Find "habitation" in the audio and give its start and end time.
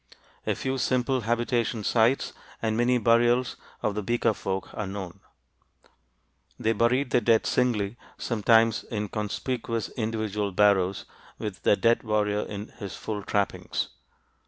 1.21-1.83